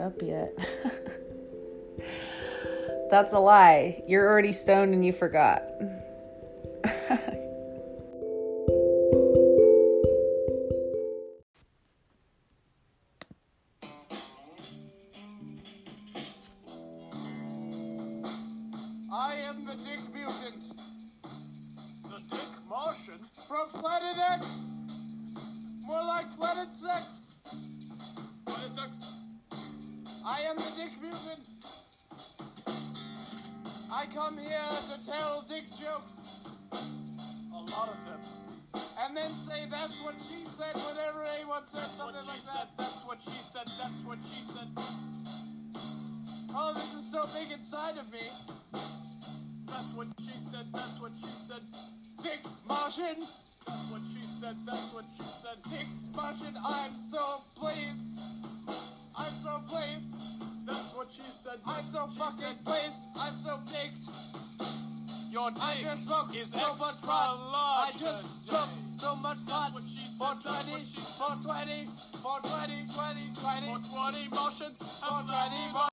up 0.00 0.22
yet, 0.22 0.56
that's 3.10 3.32
a 3.32 3.38
lie. 3.38 4.02
You're 4.08 4.26
already 4.26 4.52
stoned 4.52 4.94
and 4.94 5.04
you 5.04 5.12
forgot. 5.12 5.62
I 19.12 19.34
am 19.34 19.64
the 19.64 19.74
Dick 19.74 20.00
Mutant. 20.14 20.62
The 22.04 22.20
Dick 22.30 22.50
Martian? 22.68 23.20
From 23.46 23.68
Planet 23.68 24.16
X! 24.32 24.74
More 25.82 26.04
like 26.04 26.30
Planet 26.36 26.74
Sex! 26.74 27.19
Dick 30.60 30.92
Mutant. 31.00 31.48
I 33.92 34.06
come 34.12 34.38
here 34.38 34.60
to 34.60 35.06
tell 35.06 35.44
dick 35.48 35.64
jokes. 35.72 36.44
A 36.72 37.56
lot 37.56 37.88
of 37.88 38.00
them. 38.04 38.20
And 39.00 39.16
then 39.16 39.26
say 39.26 39.66
that's 39.70 40.02
what 40.02 40.14
she 40.20 40.44
said 40.44 40.74
whenever 40.76 41.24
anyone 41.36 41.66
says 41.66 41.90
something 41.90 42.26
like 42.28 42.44
that. 42.52 42.68
That's 42.76 43.04
what 43.06 43.18
she 43.22 43.30
said, 43.30 43.66
that's 43.80 44.04
what 44.04 44.18
she 44.18 44.42
said. 44.44 44.68
Oh, 46.52 46.72
this 46.74 46.94
is 46.94 47.10
so 47.10 47.24
big 47.24 47.52
inside 47.56 47.96
of 47.96 48.12
me. 48.12 48.28
That's 49.66 49.94
what 49.96 50.08
she 50.18 50.36
said, 50.36 50.66
that's 50.72 51.00
what 51.00 51.12
she 51.16 51.26
said. 51.26 51.62
Dick 52.22 52.40
Martian! 52.68 53.16
That's 53.66 53.90
what 53.90 54.02
she 54.12 54.20
said, 54.20 54.56
that's 54.66 54.92
what 54.92 55.04
she 55.16 55.22
said. 55.22 55.56
Dick 55.70 55.88
Martian, 56.14 56.54
I'm 56.56 56.92
so 57.00 57.40
pleased. 57.56 58.99
I'm 59.20 59.28
so 59.28 59.60
pleased. 59.68 60.16
That's 60.66 60.96
what 60.96 61.10
she 61.12 61.20
said. 61.20 61.60
I'm 61.66 61.84
so 61.84 62.06
fucking 62.06 62.56
pleased. 62.64 63.04
I'm 63.20 63.36
so 63.36 63.60
baked. 63.68 64.08
Your 65.30 65.52
I 65.60 65.76
just 65.76 66.08
smoked 66.08 66.34
is 66.34 66.50
so 66.50 66.72
much 66.80 66.80
extra 66.80 67.08
pot. 67.08 67.36
I 67.84 67.90
just 68.00 68.48
today. 68.48 68.56
smoked 68.56 68.96
so 68.98 69.16
much 69.16 69.36
pot. 69.46 69.74
what 69.74 69.84
she 69.84 70.00
For 70.16 70.32
said, 70.32 70.40
that's 70.40 70.64
20, 70.64 70.72
what 70.72 70.88
she 70.88 71.00
for 71.04 71.36
20, 71.36 71.84
for 72.24 72.40
20, 72.40 72.88
20, 72.88 73.28
20, 73.36 73.68
For 73.68 73.80
20 73.92 74.32
motions, 74.32 74.80
for 75.04 75.20
20, 75.20 75.68
for 75.68 75.84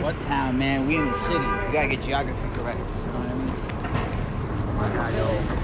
What 0.00 0.22
town, 0.22 0.58
man? 0.58 0.86
We 0.86 0.94
in 0.96 1.06
the 1.06 1.18
city. 1.18 1.38
We 1.38 1.72
gotta 1.74 1.88
get 1.88 2.02
geography 2.02 2.48
correct. 2.54 2.78
You 2.78 2.84
know 2.84 3.18
what 3.18 3.28
I 3.28 3.34
mean? 3.34 3.50
Oh 4.78 5.63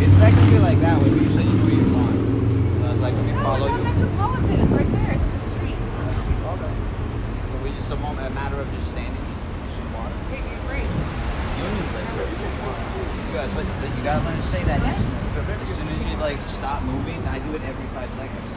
It's 0.00 0.16
like 0.20 0.34
to 0.34 0.46
be 0.50 0.58
like 0.58 0.80
that 0.80 1.00
when 1.00 1.12
you 1.16 1.30
say 1.32 1.42
you 1.42 1.52
know 1.56 1.64
where 1.64 1.74
you're 1.74 1.88
going. 1.88 2.18
So 2.80 2.86
I 2.86 2.92
was 2.92 3.00
like, 3.00 3.14
let 3.14 3.24
me 3.24 3.32
follow 3.40 3.66
you. 3.68 3.82
Metropolitan, 3.82 4.60
it's 4.60 4.72
right 4.72 4.92
there. 4.92 5.12
It's 5.16 5.24
on 5.24 5.32
the 5.32 5.40
street. 5.56 5.78
Okay. 5.80 6.72
So 7.48 7.54
we 7.64 7.72
just 7.72 7.90
a 7.90 7.96
moment, 7.96 8.26
a 8.28 8.30
matter 8.36 8.60
of 8.60 8.68
just 8.76 8.92
standing, 8.92 9.16
some 9.72 9.88
water. 9.96 10.12
Take 10.28 10.44
your 10.44 10.60
break. 10.68 10.84
Union 10.84 11.86
break. 11.92 12.08
You 12.20 13.32
guys, 13.32 13.52
like, 13.56 13.64
you 13.64 14.02
gotta 14.04 14.24
learn 14.24 14.36
to 14.36 14.48
say 14.52 14.62
that 14.64 14.80
instantly. 14.84 15.16
As 15.40 15.72
soon 15.76 15.88
as 15.88 16.04
you 16.04 16.16
like 16.20 16.40
stop 16.42 16.82
moving, 16.84 17.16
I 17.28 17.38
do 17.40 17.54
it 17.56 17.62
every 17.64 17.86
five 17.96 18.10
seconds. 18.20 18.50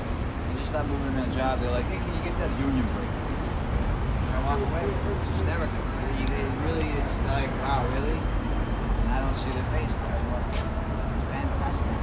You 0.52 0.58
just 0.60 0.70
stop 0.70 0.86
moving 0.88 1.16
in 1.16 1.24
a 1.30 1.34
job, 1.34 1.62
they're 1.62 1.72
like, 1.72 1.86
hey, 1.88 1.98
can 2.00 2.12
you 2.12 2.24
get 2.28 2.36
that 2.44 2.52
union 2.60 2.84
break? 2.92 3.08
And 3.08 4.32
I 4.36 4.40
walk 4.44 4.60
away. 4.60 4.84
It's 4.84 5.28
hysterical. 5.38 5.80
You, 6.20 6.26
it 6.28 6.52
really 6.68 6.90
is 6.92 7.16
like, 7.30 7.48
wow, 7.64 7.88
really? 7.96 8.18
And 8.20 9.10
I 9.14 9.22
don't 9.24 9.38
see 9.38 9.52
their 9.54 9.64
face. 9.72 9.94
but 9.94 10.12
I 10.12 10.20
walk. 10.34 10.44
It's 10.52 11.26
fantastic. 11.32 11.96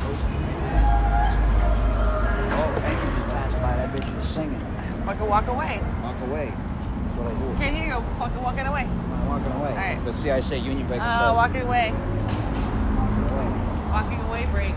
Roasting 0.00 0.40
fantastic. 0.46 1.04
Oh, 2.54 2.70
thank 2.80 2.96
you. 3.02 3.08
Just 3.18 3.28
passed 3.34 3.58
by. 3.60 3.72
That 3.76 3.90
bitch 3.92 4.08
was 4.16 4.24
singing. 4.26 4.62
Fucking 5.04 5.28
walk 5.28 5.46
away. 5.48 5.80
Walk 6.02 6.20
away. 6.22 6.48
That's 6.54 7.14
what 7.18 7.26
I 7.26 7.34
do. 7.34 7.44
Okay, 7.58 7.70
here 7.74 7.84
you 7.84 7.92
go. 7.92 8.00
Fucking 8.18 8.42
walking 8.42 8.66
away. 8.66 8.82
I'm 8.88 9.28
walking 9.28 9.52
away. 9.52 9.70
All 9.70 9.76
right. 9.76 10.00
But 10.04 10.14
see, 10.14 10.30
I 10.30 10.40
say 10.40 10.58
union 10.58 10.79
break 10.90 11.00
Uh, 11.02 11.32
walking 11.36 11.62
away. 11.62 11.92
walking 11.92 13.24
away. 13.30 13.46
Walking 13.92 14.20
away 14.26 14.46
break. 14.50 14.74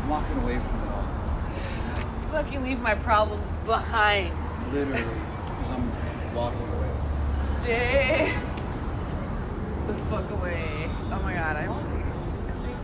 I'm 0.00 0.08
walking 0.08 0.38
away 0.38 0.58
from 0.58 0.76
it 0.80 0.88
all. 0.94 2.32
Fucking 2.32 2.62
leave 2.64 2.80
my 2.80 2.94
problems 2.94 3.50
behind. 3.66 4.32
Literally. 4.72 5.02
Because 5.02 5.70
I'm 5.72 5.92
walking 6.34 6.60
away. 6.60 6.90
Stay 7.60 8.32
the 9.86 9.94
fuck 10.08 10.30
away. 10.30 10.88
Oh 11.12 11.20
my 11.22 11.34
god, 11.34 11.56
I 11.56 11.66
take 11.66 11.76
it. 11.76 11.92
I 12.48 12.52
think 12.62 12.78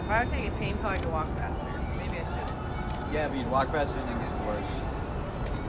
if 0.00 0.10
I 0.10 0.22
was 0.22 0.30
taking 0.30 0.48
a 0.48 0.50
pain 0.52 0.76
pill, 0.78 0.88
I 0.90 0.96
could 0.96 1.12
walk 1.12 1.26
faster. 1.36 1.66
Maybe 1.98 2.16
I 2.20 2.24
should. 2.24 3.12
Yeah, 3.12 3.28
but 3.28 3.36
you'd 3.36 3.50
walk 3.50 3.70
faster 3.70 3.98
and 4.00 4.08
then 4.08 4.18
get 4.18 4.46
worse. 4.46 4.64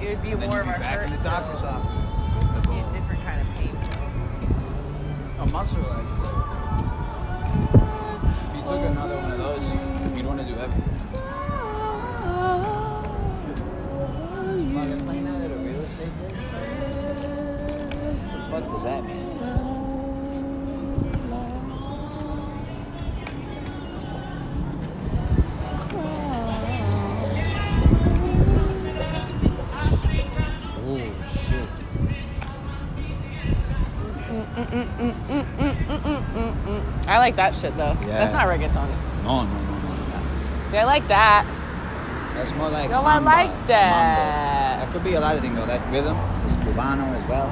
It 0.01 0.07
would 0.09 0.21
be 0.23 0.31
And 0.31 0.41
then 0.41 0.49
more 0.49 0.59
you'd 0.59 0.69
of 0.69 0.75
be 0.77 0.81
a 0.81 0.85
back 0.85 0.93
hurt 0.99 1.11
in 1.11 1.17
the 1.17 1.23
doctor's 1.23 1.62
like 37.23 37.35
that 37.37 37.55
shit 37.55 37.75
though. 37.77 37.95
Yeah. 38.01 38.19
That's 38.19 38.33
not 38.33 38.47
reggaeton. 38.47 38.87
No, 39.23 39.43
no, 39.43 39.53
no, 39.53 39.77
no, 39.79 39.95
no. 39.95 40.69
See, 40.69 40.77
I 40.77 40.83
like 40.83 41.07
that. 41.07 41.45
That's 42.35 42.51
more 42.55 42.69
like 42.69 42.89
No, 42.89 43.01
I 43.01 43.13
samba, 43.15 43.29
like 43.29 43.49
mambo. 43.49 43.67
that. 43.67 44.79
That 44.85 44.91
could 44.93 45.03
be 45.03 45.13
a 45.13 45.19
lot 45.21 45.35
of 45.35 45.41
things 45.41 45.55
though. 45.55 45.65
That 45.65 45.81
rhythm 45.91 46.17
is 46.17 46.55
Cubano 46.57 47.07
as 47.15 47.29
well. 47.29 47.49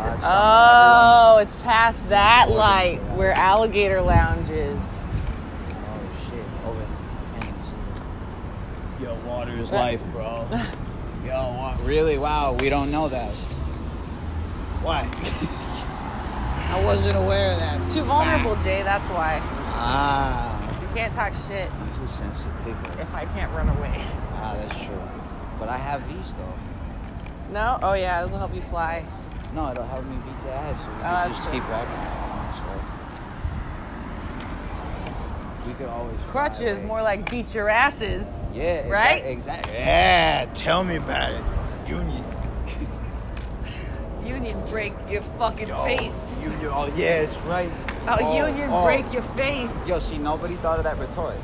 Oh, 0.00 1.36
samba. 1.38 1.42
it's 1.42 1.56
past 1.64 2.08
that 2.10 2.50
light 2.50 3.00
there. 3.06 3.16
where 3.16 3.32
alligator 3.32 4.00
lounge 4.02 4.50
is. 4.50 5.00
Oh 5.00 6.00
shit. 6.28 6.44
Oh, 6.64 6.70
Over. 6.70 6.86
Cigarette. 7.62 8.02
Yo, 9.00 9.14
water 9.28 9.52
is 9.52 9.72
life, 9.72 10.04
bro. 10.12 10.46
Yo, 11.26 11.34
what? 11.58 11.80
Really? 11.84 12.18
Wow, 12.18 12.56
we 12.60 12.68
don't 12.68 12.90
know 12.92 13.08
that. 13.08 13.32
What? 14.82 15.04
I 16.78 16.84
wasn't 16.84 17.16
aware 17.16 17.52
of 17.52 17.58
that. 17.58 17.88
Too 17.88 18.02
vulnerable. 18.02 18.54
Jay. 18.62 18.82
That's 18.82 19.08
why. 19.10 19.40
Ah, 19.80 20.80
You 20.80 20.88
can't 20.94 21.12
talk 21.12 21.34
shit 21.34 21.70
I'm 21.72 21.92
too 21.94 22.06
sensitive. 22.06 22.76
if 23.00 23.12
I 23.14 23.24
can't 23.26 23.52
run 23.52 23.68
away. 23.68 23.92
Ah, 24.34 24.54
that's 24.58 24.84
true. 24.84 25.00
But 25.58 25.68
I 25.68 25.76
have 25.76 26.06
these 26.08 26.34
though. 26.34 27.52
No? 27.52 27.78
Oh 27.82 27.94
yeah, 27.94 28.22
this 28.22 28.30
will 28.32 28.38
help 28.38 28.54
you 28.54 28.62
fly. 28.62 29.04
No, 29.54 29.70
it'll 29.70 29.86
help 29.86 30.04
me 30.04 30.16
beat 30.16 30.44
your 30.44 30.54
ass. 30.54 30.78
So 30.78 30.86
we 30.88 30.94
Oh, 31.04 31.24
just 31.28 31.42
true. 31.42 31.52
keep 31.52 31.68
walking. 31.70 32.04
So 35.62 35.68
we 35.68 35.74
could 35.74 35.88
always 35.88 36.16
Crutches, 36.28 36.82
more 36.82 37.02
like 37.02 37.28
beat 37.30 37.54
your 37.54 37.68
asses. 37.68 38.44
Yeah. 38.54 38.88
right? 38.88 39.24
Exactly. 39.24 39.74
Yeah. 39.74 40.46
Tell 40.54 40.84
me 40.84 40.96
about 40.96 41.32
it. 41.32 41.42
Union. 41.88 42.24
Union 44.28 44.62
break 44.70 44.92
your 45.08 45.22
fucking 45.22 45.68
Yo, 45.68 45.84
face. 45.84 46.38
Union. 46.42 46.66
Oh 46.66 46.86
yeah, 46.96 47.22
it's 47.22 47.36
right. 47.38 47.72
Oh, 48.06 48.18
Oh, 48.20 48.46
union 48.46 48.68
oh. 48.70 48.84
break 48.84 49.10
your 49.10 49.22
face. 49.22 49.74
Yo, 49.88 49.98
see, 49.98 50.18
nobody 50.18 50.54
thought 50.56 50.76
of 50.76 50.84
that 50.84 50.98
retort. 50.98 51.34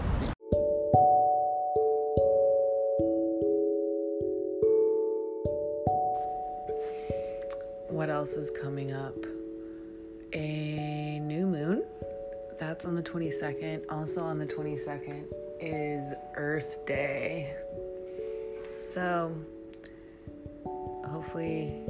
What 7.88 8.10
else 8.10 8.32
is 8.34 8.50
coming 8.50 8.92
up? 8.92 9.14
A 10.34 11.20
new 11.20 11.46
moon. 11.46 11.84
That's 12.58 12.84
on 12.84 12.94
the 12.94 13.02
22nd. 13.02 13.84
Also 13.88 14.20
on 14.22 14.38
the 14.38 14.46
22nd 14.46 15.24
is 15.58 16.14
Earth 16.34 16.84
Day. 16.84 17.54
So 18.78 19.34
hopefully 21.08 21.82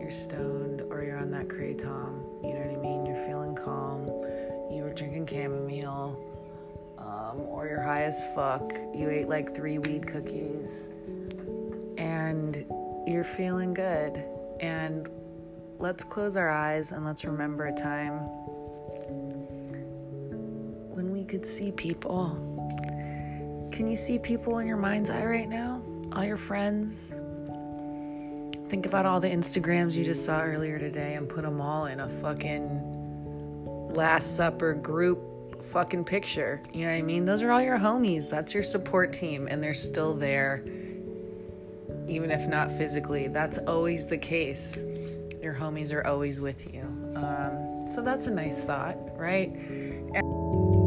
you're 0.00 0.10
stoned 0.10 0.80
or 0.90 1.04
you're 1.04 1.18
on 1.18 1.30
that 1.30 1.48
kratom. 1.48 2.42
You 2.42 2.54
know 2.54 2.60
what 2.60 2.78
I 2.78 2.80
mean? 2.80 3.06
You're 3.06 3.26
feeling 3.26 3.54
calm. 3.54 4.06
You 4.72 4.82
were 4.82 4.94
drinking 4.94 5.26
chamomile. 5.26 6.26
Um, 6.98 7.40
or 7.42 7.66
you're 7.66 7.82
high 7.82 8.02
as 8.02 8.34
fuck. 8.34 8.72
You 8.94 9.10
ate 9.10 9.28
like 9.28 9.54
three 9.54 9.78
weed 9.78 10.06
cookies. 10.06 10.88
And 11.98 12.64
you're 13.06 13.24
feeling 13.24 13.74
good. 13.74 14.24
And 14.60 15.08
let's 15.78 16.04
close 16.04 16.36
our 16.36 16.50
eyes 16.50 16.92
and 16.92 17.04
let's 17.04 17.24
remember 17.24 17.66
a 17.66 17.74
time 17.74 18.18
when 20.94 21.10
we 21.12 21.24
could 21.24 21.44
see 21.46 21.72
people. 21.72 22.36
Can 23.72 23.86
you 23.86 23.96
see 23.96 24.18
people 24.18 24.58
in 24.58 24.66
your 24.66 24.76
mind's 24.76 25.10
eye 25.10 25.24
right 25.24 25.48
now? 25.48 25.82
All 26.12 26.24
your 26.24 26.36
friends? 26.36 27.14
Think 28.70 28.86
about 28.86 29.04
all 29.04 29.18
the 29.18 29.28
Instagrams 29.28 29.94
you 29.94 30.04
just 30.04 30.24
saw 30.24 30.40
earlier 30.40 30.78
today 30.78 31.14
and 31.14 31.28
put 31.28 31.42
them 31.42 31.60
all 31.60 31.86
in 31.86 31.98
a 31.98 32.08
fucking 32.08 33.90
Last 33.92 34.36
Supper 34.36 34.74
group 34.74 35.60
fucking 35.60 36.04
picture. 36.04 36.62
You 36.72 36.86
know 36.86 36.92
what 36.92 36.98
I 36.98 37.02
mean? 37.02 37.24
Those 37.24 37.42
are 37.42 37.50
all 37.50 37.60
your 37.60 37.78
homies. 37.78 38.30
That's 38.30 38.54
your 38.54 38.62
support 38.62 39.12
team, 39.12 39.48
and 39.48 39.60
they're 39.60 39.74
still 39.74 40.14
there 40.14 40.64
even 42.08 42.30
if 42.30 42.46
not 42.46 42.70
physically. 42.70 43.28
That's 43.28 43.58
always 43.58 44.06
the 44.06 44.18
case. 44.18 44.76
Your 45.42 45.54
homies 45.54 45.92
are 45.92 46.06
always 46.06 46.40
with 46.40 46.72
you. 46.72 46.82
Um, 47.16 47.88
so 47.88 48.02
that's 48.02 48.26
a 48.28 48.30
nice 48.30 48.62
thought, 48.62 48.96
right? 49.16 49.52
down 50.12 50.79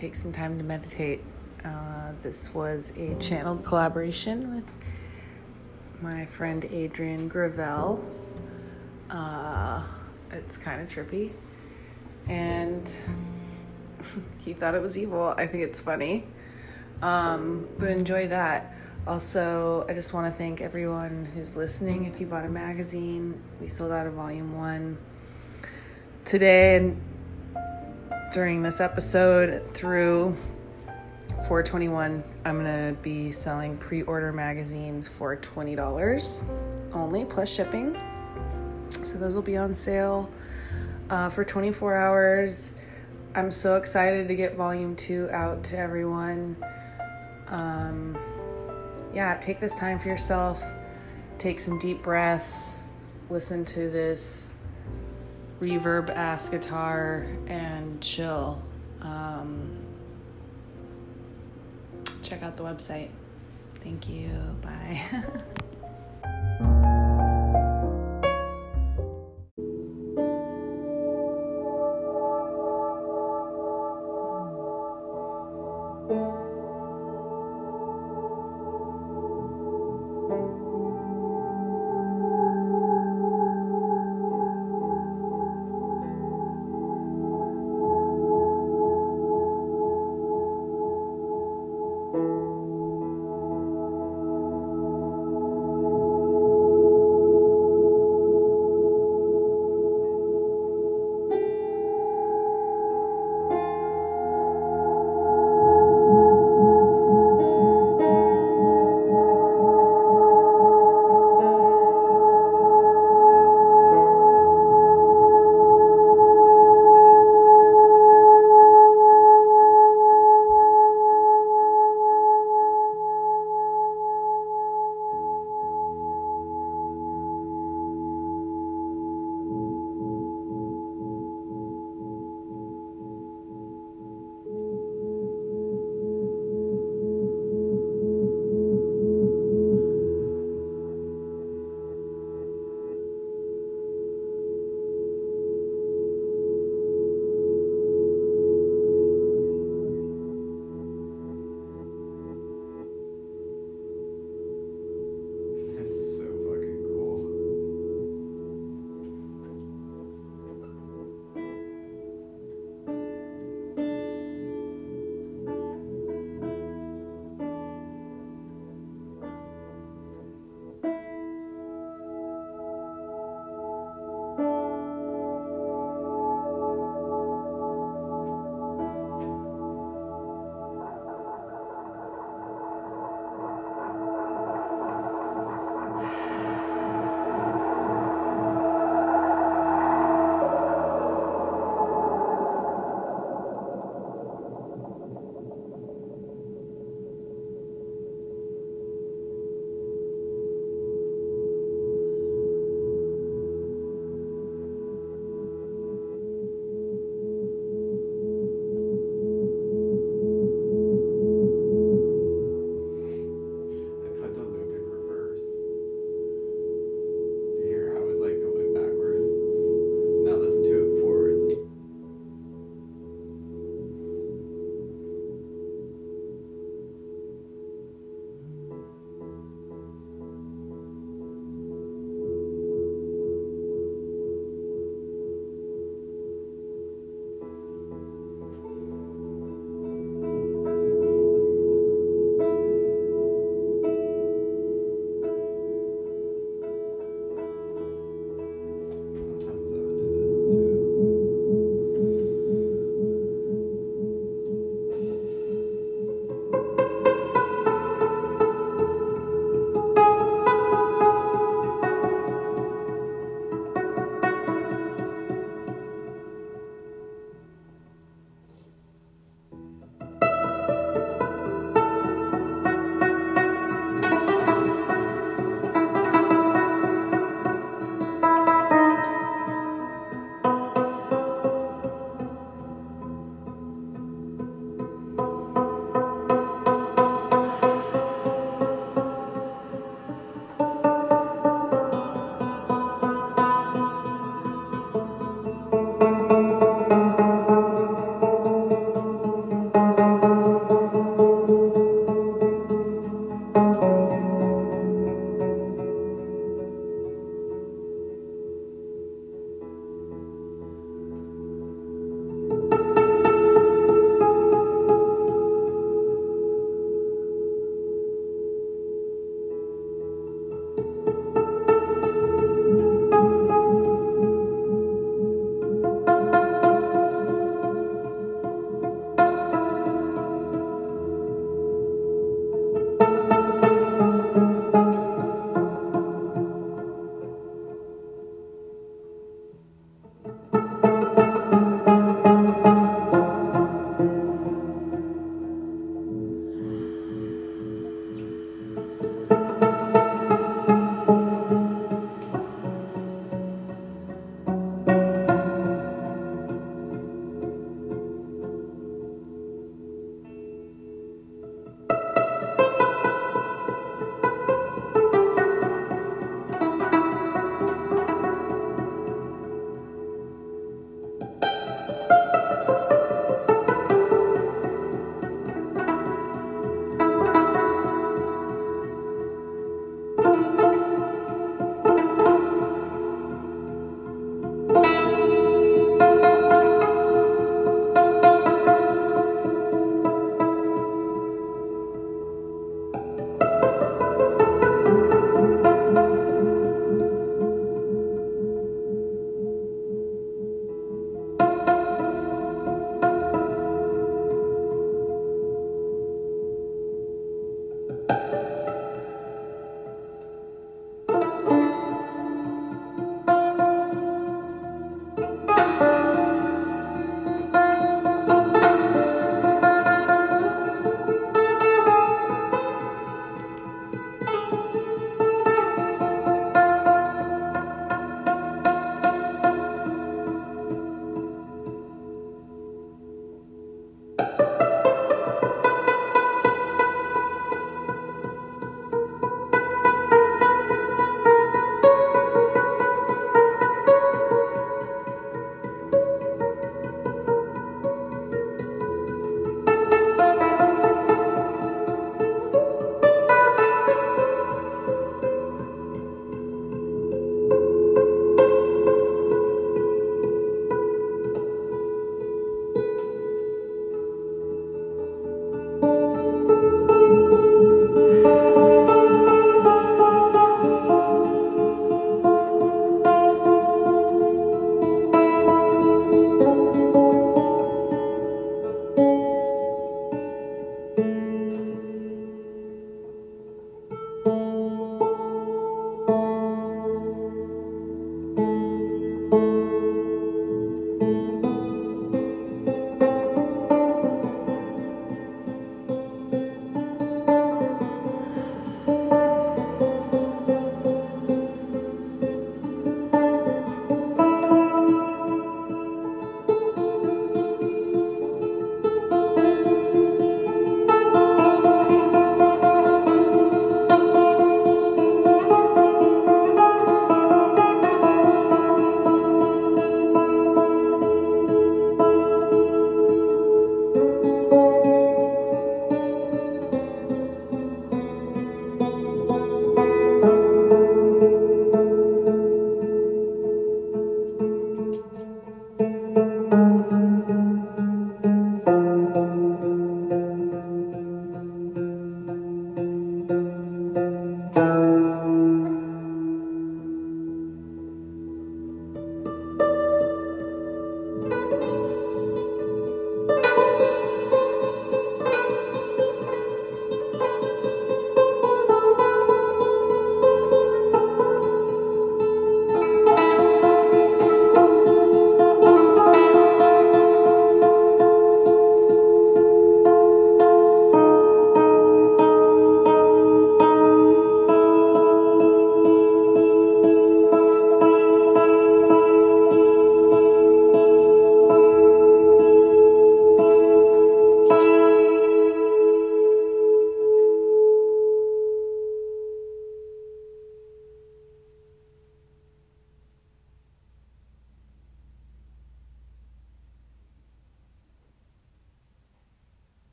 take 0.00 0.14
some 0.14 0.32
time 0.32 0.56
to 0.56 0.64
meditate. 0.64 1.22
Uh, 1.62 2.12
this 2.22 2.54
was 2.54 2.90
a 2.96 3.14
channeled 3.16 3.62
collaboration 3.62 4.54
with 4.54 4.64
my 6.00 6.24
friend 6.24 6.64
Adrian 6.72 7.28
Gravel. 7.28 8.02
Uh, 9.10 9.82
it's 10.30 10.56
kind 10.56 10.80
of 10.80 10.88
trippy. 10.88 11.34
And 12.28 12.90
he 14.38 14.54
thought 14.54 14.74
it 14.74 14.80
was 14.80 14.96
evil. 14.96 15.34
I 15.36 15.46
think 15.46 15.64
it's 15.64 15.80
funny. 15.80 16.24
Um, 17.02 17.68
but 17.78 17.90
enjoy 17.90 18.28
that. 18.28 18.74
Also, 19.06 19.84
I 19.86 19.92
just 19.92 20.14
want 20.14 20.26
to 20.26 20.32
thank 20.32 20.62
everyone 20.62 21.26
who's 21.34 21.56
listening. 21.56 22.06
If 22.06 22.20
you 22.20 22.26
bought 22.26 22.46
a 22.46 22.50
magazine, 22.50 23.38
we 23.60 23.68
sold 23.68 23.92
out 23.92 24.06
of 24.06 24.14
volume 24.14 24.56
one 24.56 24.96
today 26.24 26.76
and 26.76 27.09
during 28.32 28.62
this 28.62 28.80
episode 28.80 29.68
through 29.74 30.36
421 31.48 32.22
i'm 32.44 32.62
going 32.62 32.94
to 32.94 33.00
be 33.02 33.32
selling 33.32 33.76
pre-order 33.76 34.32
magazines 34.32 35.08
for 35.08 35.36
$20 35.36 35.76
only 36.94 37.24
plus 37.24 37.48
shipping. 37.48 37.96
So 39.04 39.18
those 39.18 39.34
will 39.34 39.42
be 39.42 39.56
on 39.56 39.72
sale 39.72 40.30
uh, 41.08 41.30
for 41.30 41.44
24 41.44 41.96
hours. 41.96 42.76
I'm 43.34 43.50
so 43.50 43.76
excited 43.76 44.28
to 44.28 44.34
get 44.34 44.56
volume 44.56 44.96
2 44.96 45.30
out 45.30 45.64
to 45.64 45.78
everyone. 45.78 46.56
Um, 47.48 48.18
yeah 49.12 49.36
take 49.38 49.60
this 49.60 49.76
time 49.76 49.98
for 49.98 50.08
yourself. 50.08 50.62
Take 51.38 51.58
some 51.58 51.78
deep 51.78 52.02
breaths. 52.02 52.78
Listen 53.28 53.64
to 53.66 53.90
this 53.90 54.52
reverb 55.60 56.10
ass 56.10 56.48
guitar 56.48 57.26
and 57.46 58.00
chill. 58.00 58.60
Um, 59.00 59.76
check 62.22 62.42
out 62.42 62.56
the 62.56 62.64
website. 62.64 63.10
Thank 63.76 64.08
you. 64.08 64.30
Bye. 64.62 65.00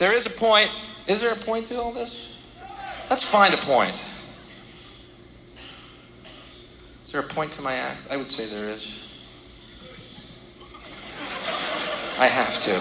There 0.00 0.14
is 0.14 0.24
a 0.24 0.40
point. 0.40 0.70
Is 1.08 1.20
there 1.20 1.30
a 1.30 1.36
point 1.44 1.66
to 1.66 1.78
all 1.78 1.92
this? 1.92 2.56
Let's 3.10 3.30
find 3.30 3.52
a 3.52 3.58
point. 3.58 3.92
Is 7.04 7.12
there 7.12 7.20
a 7.20 7.24
point 7.24 7.52
to 7.52 7.62
my 7.62 7.74
act? 7.74 8.08
I 8.10 8.16
would 8.16 8.26
say 8.26 8.48
there 8.48 8.70
is. 8.70 8.96
I 12.18 12.24
have 12.24 12.48
to. 12.64 12.72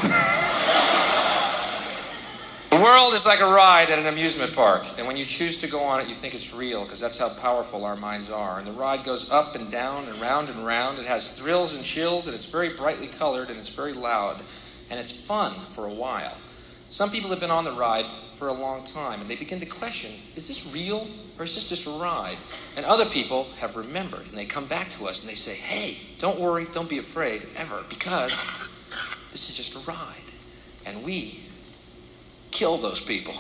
The 2.78 2.82
world 2.82 3.14
is 3.14 3.26
like 3.26 3.42
a 3.42 3.52
ride 3.52 3.90
at 3.90 4.00
an 4.00 4.08
amusement 4.08 4.56
park, 4.56 4.84
and 4.98 5.06
when 5.06 5.18
you 5.18 5.26
choose 5.26 5.58
to 5.60 5.70
go 5.70 5.82
on 5.82 6.00
it, 6.00 6.08
you 6.08 6.14
think 6.14 6.34
it's 6.34 6.56
real 6.56 6.84
because 6.86 7.02
that's 7.02 7.20
how 7.20 7.28
powerful 7.42 7.84
our 7.84 7.98
minds 7.98 8.32
are. 8.32 8.60
And 8.60 8.66
the 8.66 8.80
ride 8.80 9.04
goes 9.04 9.30
up 9.30 9.56
and 9.56 9.70
down 9.70 10.06
and 10.06 10.22
round 10.22 10.48
and 10.48 10.66
round. 10.66 11.00
It 11.00 11.06
has 11.06 11.38
thrills 11.38 11.76
and 11.76 11.84
chills, 11.84 12.28
and 12.28 12.34
it's 12.34 12.50
very 12.50 12.70
brightly 12.70 13.08
colored 13.08 13.50
and 13.50 13.58
it's 13.58 13.76
very 13.76 13.92
loud, 13.92 14.38
and 14.90 14.98
it's 14.98 15.28
fun 15.28 15.52
for 15.52 15.86
a 15.86 15.94
while. 15.94 16.38
Some 16.90 17.12
people 17.12 17.30
have 17.30 17.40
been 17.40 17.54
on 17.54 17.66
the 17.66 17.72
ride 17.78 18.06
for 18.06 18.48
a 18.48 18.54
long 18.54 18.84
time, 18.84 19.22
and 19.22 19.30
they 19.30 19.36
begin 19.38 19.60
to 19.60 19.70
question 19.70 20.10
is 20.34 20.50
this 20.50 20.74
real 20.74 21.06
or 21.38 21.46
is 21.46 21.54
this 21.54 21.70
just 21.70 21.88
a 21.88 22.02
ride? 22.02 22.36
And 22.76 22.86
other 22.86 23.06
people 23.14 23.46
have 23.62 23.78
remembered, 23.78 24.26
and 24.26 24.34
they 24.34 24.46
come 24.46 24.66
back 24.68 24.90
to 24.98 25.06
us 25.06 25.22
and 25.22 25.30
they 25.30 25.38
say, 25.38 25.56
hey, 25.56 25.94
don't 26.20 26.42
worry, 26.42 26.66
don't 26.74 26.90
be 26.90 26.98
afraid 26.98 27.46
ever, 27.62 27.80
because 27.88 28.34
this 29.32 29.48
is 29.48 29.56
just 29.56 29.88
a 29.88 29.92
ride. 29.92 30.28
And 30.90 31.06
we 31.06 31.38
kill 32.52 32.76
those 32.82 33.06
people. 33.06 33.32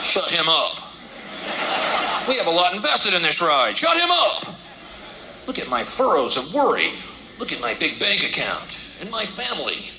Shut 0.00 0.30
him 0.30 0.46
up. 0.48 0.78
We 2.30 2.38
have 2.38 2.46
a 2.46 2.56
lot 2.56 2.72
invested 2.72 3.12
in 3.12 3.20
this 3.20 3.42
ride. 3.42 3.76
Shut 3.76 3.98
him 3.98 4.08
up. 4.08 4.46
Look 5.50 5.58
at 5.58 5.68
my 5.68 5.82
furrows 5.82 6.38
of 6.38 6.54
worry. 6.54 6.88
Look 7.40 7.52
at 7.52 7.60
my 7.60 7.74
big 7.80 7.98
bank 7.98 8.22
account 8.22 9.00
and 9.02 9.10
my 9.10 9.24
family. 9.26 9.97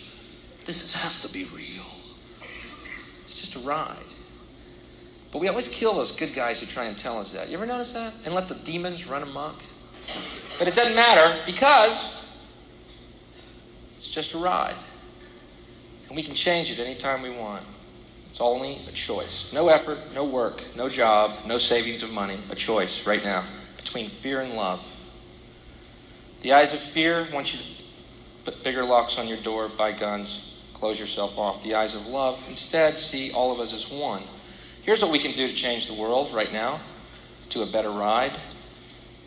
This 0.69 0.85
is, 0.85 1.01
has 1.01 1.25
to 1.25 1.33
be 1.33 1.49
real. 1.49 1.89
It's 3.25 3.41
just 3.41 3.65
a 3.65 3.67
ride. 3.67 4.13
But 5.33 5.41
we 5.41 5.49
always 5.49 5.79
kill 5.79 5.95
those 5.95 6.13
good 6.13 6.29
guys 6.35 6.61
who 6.61 6.69
try 6.69 6.85
and 6.85 6.95
tell 6.95 7.17
us 7.17 7.33
that. 7.33 7.49
You 7.49 7.57
ever 7.57 7.65
notice 7.65 7.97
that? 7.97 8.27
And 8.27 8.35
let 8.35 8.45
the 8.45 8.53
demons 8.69 9.09
run 9.09 9.23
amok? 9.23 9.57
But 10.61 10.69
it 10.69 10.77
doesn't 10.77 10.93
matter 10.93 11.25
because 11.47 12.21
it's 13.97 14.13
just 14.13 14.35
a 14.35 14.37
ride. 14.37 14.77
And 16.07 16.15
we 16.15 16.21
can 16.21 16.35
change 16.35 16.69
it 16.69 16.77
anytime 16.85 17.23
we 17.23 17.31
want. 17.31 17.65
It's 18.29 18.39
only 18.39 18.73
a 18.73 18.93
choice. 18.93 19.51
No 19.51 19.69
effort, 19.69 19.97
no 20.13 20.23
work, 20.23 20.61
no 20.77 20.87
job, 20.87 21.31
no 21.47 21.57
savings 21.57 22.03
of 22.03 22.13
money. 22.13 22.37
A 22.51 22.55
choice 22.55 23.07
right 23.07 23.25
now 23.25 23.41
between 23.77 24.05
fear 24.05 24.41
and 24.41 24.53
love. 24.53 24.85
The 26.41 26.53
eyes 26.53 26.75
of 26.77 26.93
fear 26.93 27.25
want 27.33 27.53
you 27.53 27.57
to 27.57 27.65
put 28.45 28.63
bigger 28.63 28.85
locks 28.85 29.17
on 29.17 29.27
your 29.27 29.41
door, 29.41 29.67
buy 29.75 29.93
guns, 29.93 30.48
close 30.79 30.99
yourself 30.99 31.37
off. 31.37 31.61
The 31.63 31.75
eyes 31.75 31.95
of 31.95 32.07
love 32.07 32.35
instead 32.47 32.97
see 32.97 33.31
all 33.35 33.51
of 33.51 33.59
us 33.59 33.75
as 33.75 33.91
one. 33.99 34.21
Here's 34.83 35.03
what 35.03 35.11
we 35.11 35.19
can 35.19 35.31
do 35.31 35.47
to 35.47 35.53
change 35.53 35.87
the 35.87 36.01
world 36.01 36.31
right 36.33 36.51
now 36.53 36.79
to 37.51 37.61
a 37.61 37.67
better 37.71 37.91
ride. 37.91 38.31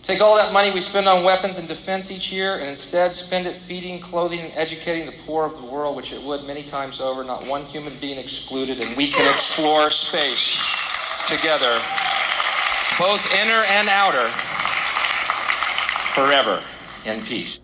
Take 0.03 0.21
all 0.21 0.35
that 0.35 0.53
money 0.53 0.73
we 0.73 0.81
spend 0.81 1.07
on 1.07 1.23
weapons 1.23 1.61
and 1.61 1.69
defense 1.69 2.11
each 2.11 2.33
year 2.33 2.59
and 2.59 2.67
instead 2.67 3.15
spend 3.15 3.47
it 3.47 3.55
feeding, 3.55 4.01
clothing, 4.01 4.41
and 4.41 4.53
educating 4.57 5.07
the 5.07 5.15
poor 5.23 5.47
of 5.47 5.55
the 5.63 5.71
world, 5.71 5.95
which 5.95 6.13
it 6.13 6.21
would 6.27 6.45
many 6.45 6.63
times 6.63 7.01
over, 7.01 7.23
not 7.23 7.47
one 7.47 7.63
human 7.63 7.93
being 8.01 8.19
excluded, 8.19 8.81
and 8.81 8.97
we 8.97 9.07
can 9.07 9.23
explore 9.33 9.89
space 9.89 10.59
together, 11.31 11.71
both 12.99 13.23
inner 13.47 13.63
and 13.79 13.87
outer, 13.95 14.27
forever 16.19 16.59
in 17.07 17.23
peace. 17.23 17.62